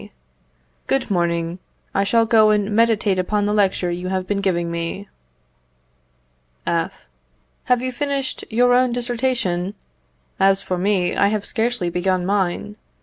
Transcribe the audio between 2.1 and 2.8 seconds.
go and